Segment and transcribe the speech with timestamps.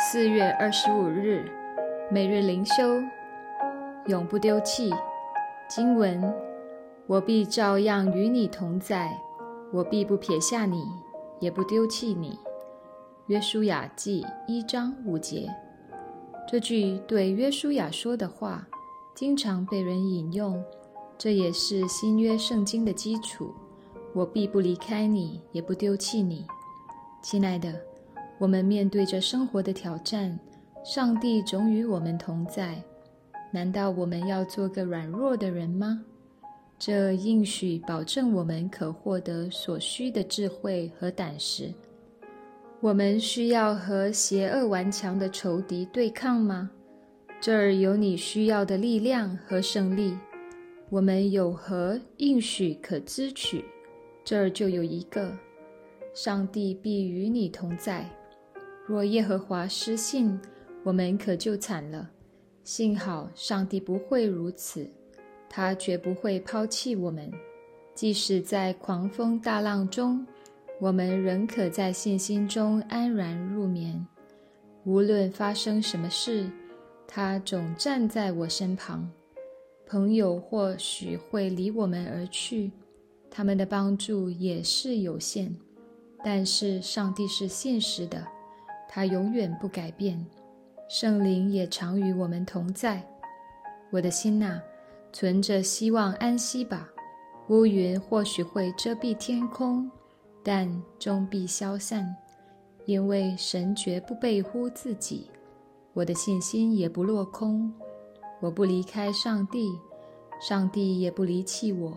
[0.00, 1.50] 四月二十五日，
[2.08, 3.02] 每日灵修，
[4.06, 4.94] 永不丢弃。
[5.68, 6.32] 经文：
[7.08, 9.10] 我必照样与你同在，
[9.72, 10.84] 我必不撇下你，
[11.40, 12.38] 也不丢弃你。
[13.26, 15.52] 约书亚记一章五节。
[16.48, 18.68] 这句对约书亚说的话，
[19.16, 20.62] 经常被人引用，
[21.18, 23.52] 这也是新约圣经的基础。
[24.14, 26.46] 我必不离开你，也不丢弃你，
[27.20, 27.87] 亲爱的。
[28.38, 30.38] 我们面对着生活的挑战，
[30.84, 32.80] 上帝总与我们同在。
[33.52, 36.04] 难道我们要做个软弱的人吗？
[36.78, 41.72] 这应许保证我们可获得所需的智慧和胆识。
[42.80, 46.70] 我们需要和邪恶顽强的仇敌对抗吗？
[47.40, 50.16] 这儿有你需要的力量和胜利。
[50.90, 53.64] 我们有何应许可支取？
[54.24, 55.32] 这儿就有一个：
[56.14, 58.08] 上帝必与你同在。
[58.88, 60.40] 若耶和华失信，
[60.82, 62.08] 我们可就惨了。
[62.64, 64.88] 幸好上帝不会如此，
[65.46, 67.30] 他绝不会抛弃我们。
[67.94, 70.26] 即使在狂风大浪中，
[70.80, 74.06] 我们仍可在信心中安然入眠。
[74.84, 76.50] 无论发生什么事，
[77.06, 79.06] 他总站在我身旁。
[79.86, 82.72] 朋友或许会离我们而去，
[83.30, 85.54] 他们的帮助也是有限。
[86.24, 88.26] 但是上帝是现实的。
[88.88, 90.24] 他永远不改变，
[90.88, 93.06] 圣灵也常与我们同在。
[93.90, 94.60] 我的心呐，
[95.12, 96.88] 存着希望安息吧。
[97.48, 99.90] 乌云或许会遮蔽天空，
[100.42, 102.14] 但终必消散，
[102.84, 105.30] 因为神绝不背乎自己。
[105.94, 107.72] 我的信心也不落空，
[108.40, 109.70] 我不离开上帝，
[110.40, 111.96] 上帝也不离弃我。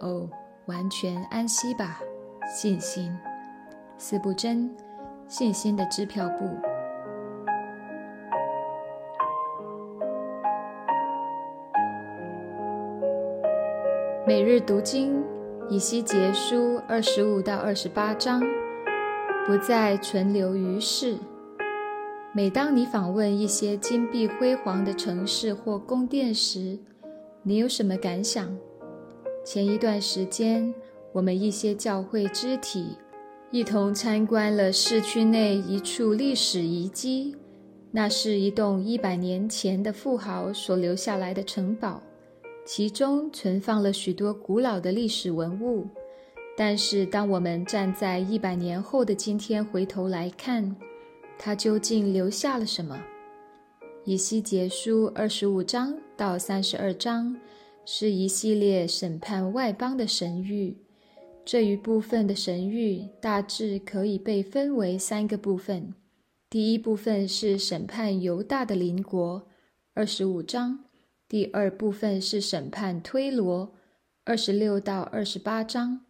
[0.00, 0.28] 哦，
[0.66, 2.00] 完全安息吧，
[2.46, 3.14] 信心。
[3.96, 4.70] 四不真。
[5.30, 6.50] 信心的支票簿。
[14.26, 15.22] 每日读经，
[15.68, 18.42] 以西结书二十五到二十八章，
[19.46, 21.16] 不再存留于世。
[22.32, 26.76] 每当你访问一些金碧辉煌的城市或宫殿时，
[27.44, 28.58] 你有什么感想？
[29.44, 30.74] 前一段时间，
[31.12, 32.96] 我们一些教会肢体。
[33.52, 37.34] 一同参观了市区内一处历史遗迹，
[37.90, 42.00] 那是一栋一百年前的富豪所留下来的城堡，
[42.64, 45.84] 其中存放了许多古老的历史文物。
[46.56, 50.76] 但是，当我们站在一百年后的今天回头来看，
[51.36, 52.96] 它究竟留下了什么？
[54.04, 57.36] 以西结书二十五章到三十二章
[57.84, 60.72] 是一系列审判外邦的神谕。
[61.44, 65.94] 这一部分的神谕大致可以被分为三个部分。
[66.48, 69.48] 第一部分是审判犹大的邻国，
[69.94, 70.84] 二十五章；
[71.28, 73.72] 第二部分是审判推罗，
[74.24, 76.00] 二十六到二十八章；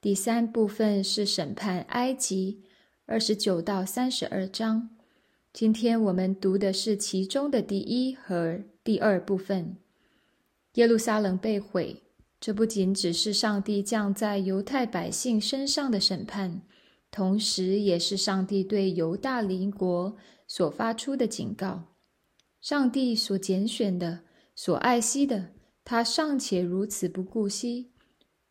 [0.00, 2.62] 第三部分是审判埃及，
[3.06, 4.90] 二十九到三十二章。
[5.52, 9.76] 今天我们读的是其中的第一和第二部分。
[10.74, 12.02] 耶路撒冷被毁。
[12.40, 16.62] 这不仅只是上帝降在犹太百姓身上的审判，
[17.10, 21.84] 同时也是上帝对犹大邻国所发出的警告。
[22.62, 24.20] 上帝所拣选的、
[24.54, 25.50] 所爱惜的，
[25.84, 27.92] 他尚且如此不顾惜，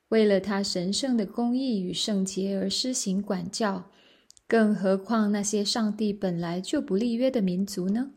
[0.10, 3.90] 为了他神圣的公义与圣洁而施行管教，
[4.48, 8.12] 更何况那些上帝本来就不立约的民族呢？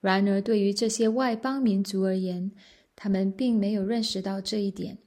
[0.00, 2.52] 然而，对于这些外邦民族而言，
[3.00, 4.98] 他们并没有认识到这一点。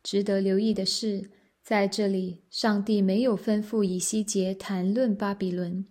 [0.00, 1.28] 值得留意的是，
[1.64, 5.84] 在这里，上帝没有吩咐以西结谈论巴比伦。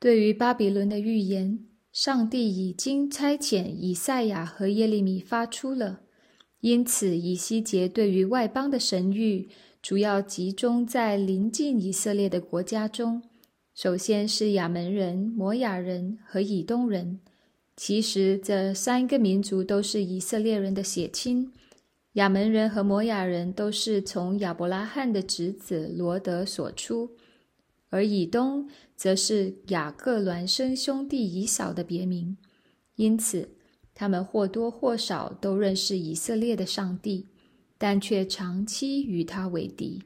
[0.00, 1.60] 对于巴比伦的预言，
[1.92, 6.00] 上帝已经差遣以赛亚和耶利米发出了。
[6.60, 9.48] 因此，以西结对于外邦的神谕，
[9.80, 13.22] 主要集中在临近以色列的国家中。
[13.72, 17.20] 首先是亚门人、摩亚人和以东人。
[17.82, 21.50] 其实，这三个民族都是以色列人的血亲。
[22.12, 27.12] 亚门人和摩亚人都是从亚伯拉罕的侄子罗德所出，
[27.88, 32.36] 而以东则是雅各孪生兄弟以扫的别名。
[32.96, 33.48] 因此，
[33.94, 37.28] 他们或多或少都认识以色列的上帝，
[37.78, 40.02] 但却长期与他为敌。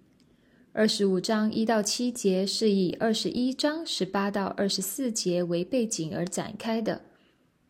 [0.72, 7.06] 二十五章一到七节是以二十一章十八到二十四节为背景而展开的。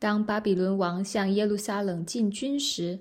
[0.05, 2.99] 当巴比伦王向耶路撒冷进军时，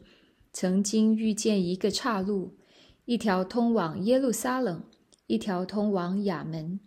[0.54, 2.56] 曾经遇见一个岔路，
[3.04, 4.82] 一条通往耶路撒冷，
[5.28, 6.80] 一条通往亚门。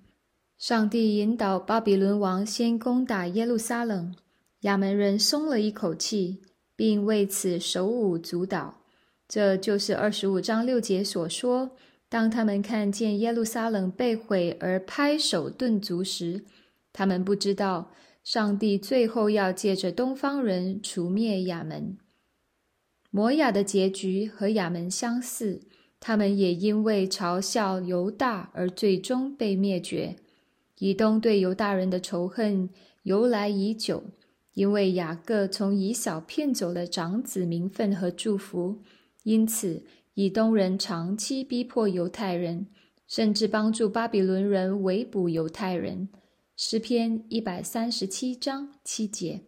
[0.57, 4.15] 上帝引导巴比伦王先攻打耶路撒冷，
[4.61, 6.41] 亚门人松了一口气，
[6.75, 8.79] 并为此手舞足蹈。
[9.29, 11.73] 这就是二十五章六节所说：
[12.09, 16.47] 当他们看见耶路撒冷被毁而拍手顿足时，
[16.95, 17.91] 他们不知道
[18.27, 21.97] 上帝最后要借着东方人除灭亚门。
[23.09, 25.61] 摩亚的结局和亚门相似，
[26.01, 30.17] 他们也因为嘲笑犹大而最终被灭绝。
[30.81, 32.69] 以东对犹大人的仇恨
[33.05, 34.03] 由来已久，
[34.55, 38.83] 因为雅各从以小骗走了长子名分和祝福，
[39.23, 39.85] 因此
[40.15, 42.67] 以东人长期逼迫犹太人，
[43.07, 46.09] 甚至帮助巴比伦人围捕犹太人。
[46.59, 49.43] 诗篇一百三十七章七节。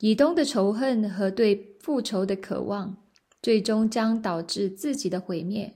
[0.00, 2.96] 以东的仇恨和对复仇的渴望，
[3.42, 5.74] 最终将导致自己的毁灭。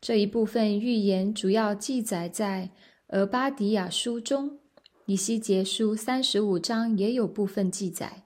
[0.00, 2.70] 这一部分预言主要记载在。
[3.10, 4.58] 俄巴迪亚书中，
[5.06, 8.24] 以西结书三十五章也有部分记载。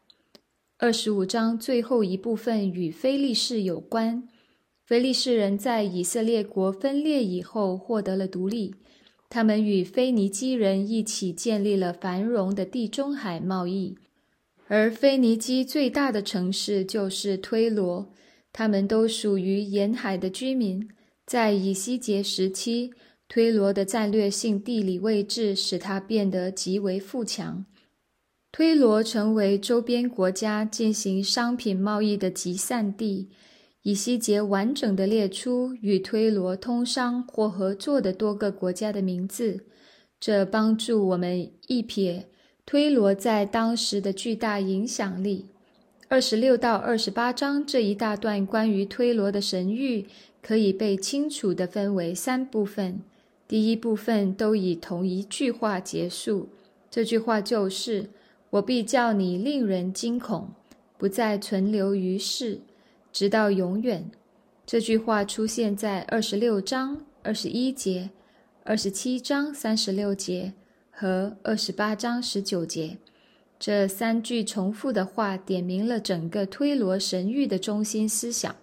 [0.78, 4.26] 二十五章最后一部分与非利士有关。
[4.84, 8.74] 非利士人在以色列国分裂以后获得了独立，
[9.34, 13.96] 他们与腓尼基人一起建立了繁荣的地中海贸易。
[14.68, 18.12] 而腓尼基最大的城市就是推罗，
[18.52, 20.86] 他们都属于沿海的居民。
[21.24, 22.92] 在以西结时期。
[23.26, 27.64] 推罗的战略性地理位置使它变得极为富强。
[28.50, 33.30] 推罗成为周边国家进行商品贸易的集散地。
[33.82, 39.64] 以西结完整的列出与推罗通商或合作的多个国家的名字，
[40.20, 42.22] 这帮助我们一瞥
[42.64, 45.46] 推罗在当时的巨大影响力。
[46.08, 50.04] 二十六到二十八章这一大段关于推罗的神谕，
[50.40, 53.00] 可以被清楚地分为三部分。
[53.48, 56.50] 第一部分都以同一句话结束，
[56.88, 58.10] 这句话就是
[58.50, 60.50] “我必叫你令人惊恐，
[60.96, 62.60] 不再存留于世，
[63.12, 64.10] 直到永远”。
[64.66, 68.10] 这句话出现在二十六章二十一节、
[68.64, 70.54] 二十七章三十六节
[70.90, 72.98] 和二十八章十九节。
[73.58, 78.56] 这三句重复的话点明了整个推罗神谕的中心思想，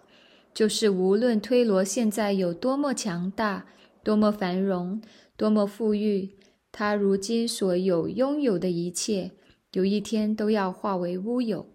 [0.53, 3.65] 就是无论推罗现在有多么强大。
[4.01, 5.01] 多么繁荣，
[5.35, 6.29] 多么富裕，
[6.71, 9.31] 他如今所有拥有的一切，
[9.73, 11.67] 有一天都要化为乌有。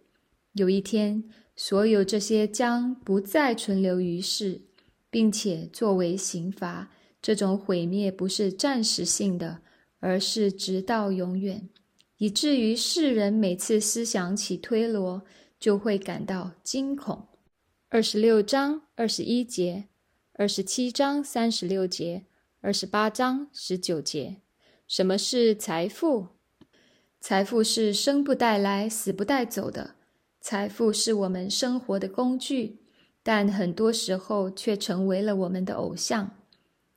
[0.54, 1.22] 有一天，
[1.56, 4.62] 所有这些将不再存留于世，
[5.10, 6.90] 并且作为刑罚。
[7.22, 9.60] 这种毁灭不是暂时性的，
[10.00, 11.68] 而是直到永远，
[12.18, 15.22] 以至于世人每次思想起推罗，
[15.58, 17.28] 就会感到惊恐。
[17.88, 19.84] 二十六章二十一节。
[20.36, 22.24] 二十七章三十六节，
[22.60, 24.38] 二十八章十九节。
[24.88, 26.26] 什么是财富？
[27.20, 29.94] 财富是生不带来，死不带走的。
[30.46, 32.76] 财富是我们生活的工具，
[33.22, 36.32] 但很多时候却成为了我们的偶像。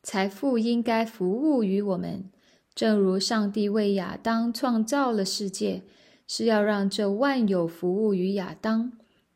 [0.03, 2.29] 财富应该服务于我们，
[2.75, 5.83] 正如上帝为亚当创造了世界，
[6.27, 8.91] 是要让这万有服务于亚当。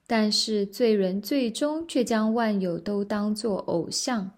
[0.05, 4.31] 但是罪人最终却将万有都当作偶像，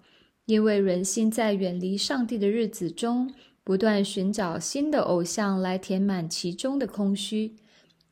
[0.45, 3.33] 因为人心在远离上帝的日子中，
[3.63, 7.55] 不断寻找新的偶像来填满其中的空虚。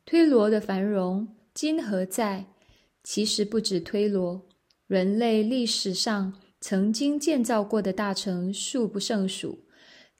[0.04, 2.46] 推罗的繁荣今何在？
[3.04, 4.46] 其实不止推罗，
[4.86, 9.58] 人类历史上曾经建造过的大城数不胜数，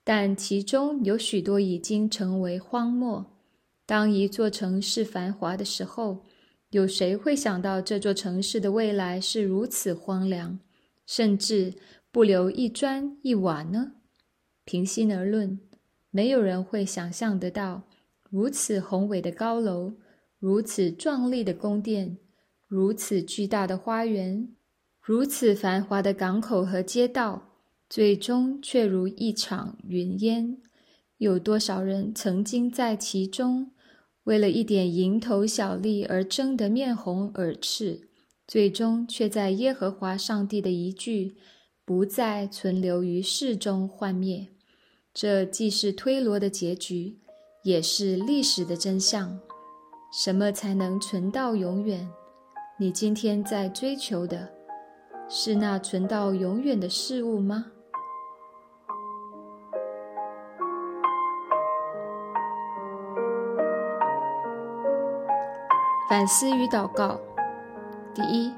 [0.04, 3.38] 但其中有许多已经成为荒漠。
[3.86, 6.24] 当一座城市繁华的时候，
[6.70, 10.58] 有谁会想到这座城市的未来是如此荒凉，
[11.06, 11.72] 甚至
[12.10, 13.92] 不留一砖一瓦呢？
[14.64, 15.58] 平心而论，
[16.10, 17.84] 没有人会想象得到
[18.28, 19.94] 如此宏伟的高楼、
[20.42, 22.18] 如此壮丽的宫殿、
[22.66, 24.48] 如此巨大的花园、
[25.00, 27.52] 如此繁华的港口和街道，
[27.88, 30.58] 最终却如一场云烟。
[31.18, 33.70] 有多少人曾经在其中？
[34.24, 38.08] 为了一点蝇头小利而争得面红耳赤，
[38.48, 41.36] 最终却在耶和华上帝的一句
[41.86, 44.48] “不再存留于世”中幻灭。
[45.14, 47.18] 这既是推罗的结局，
[47.62, 49.38] 也是历史的真相。
[50.14, 52.06] 什么才能存到永远？
[52.76, 54.46] 你今天在追求的
[55.26, 57.64] 是那存到永远的事物吗？
[66.10, 67.18] 反思与祷告：
[68.12, 68.52] 第一，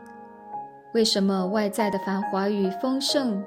[0.92, 3.40] 为什么外在的繁华与丰盛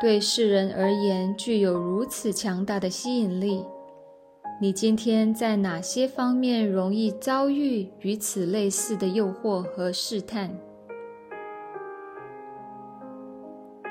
[0.00, 3.62] 对世人而言具有如此强大的吸引力？
[4.62, 10.56] 你今天在哪些方面容易遭遇与此类似的诱惑和试探？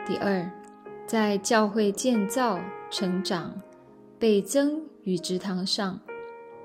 [0.07, 0.49] 第二，
[1.05, 2.57] 在教会建造、
[2.89, 3.53] 成长、
[4.17, 5.99] 倍增与职堂上，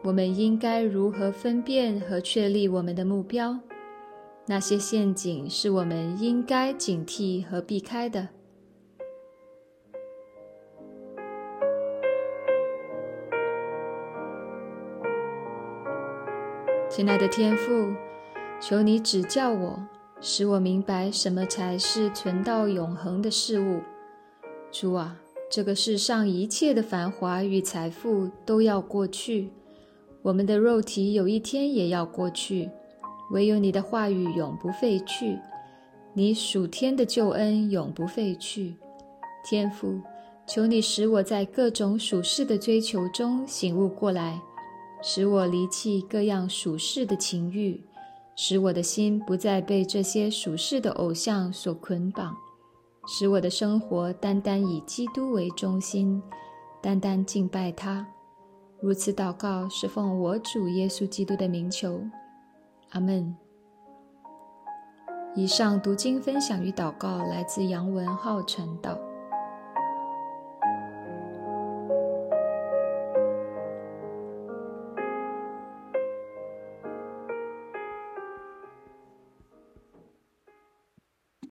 [0.04, 3.58] 我们应该如何分辨和确立我们的目标？
[4.46, 8.28] 那些陷阱是我们应该警惕和避开的。
[16.88, 17.92] 亲爱的天父，
[18.60, 19.76] 求你指教我，
[20.20, 23.80] 使我明白什么才是存到永恒的事物。
[24.70, 25.16] 主啊，
[25.50, 29.50] 这个世上一切的繁华与财富都要过去，
[30.22, 32.70] 我们的肉体有一天也要过去，
[33.32, 35.36] 唯有你的话语永不废去，
[36.14, 38.76] 你属天的救恩永不废去。
[39.44, 40.00] 天父，
[40.46, 44.40] 求你使我在各种属世的追求中醒悟过来。
[45.08, 47.80] 使我离弃各样属世的情欲，
[48.34, 52.36] 使我的心不再被这些属世的偶像所捆绑，
[53.06, 56.20] 使我的生活单单以基督为中心，
[56.82, 58.04] 单单敬拜他。
[58.80, 62.02] 如此祷告是奉我主耶稣基督的名求，
[62.90, 63.32] 阿门。
[65.36, 68.98] 以上读经分享与祷告来自杨文浩传道。